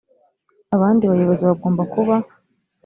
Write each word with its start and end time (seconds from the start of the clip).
abandi 0.75 1.03
bayobozi 1.11 1.43
bagomba 1.49 1.83
kuba 1.93 2.15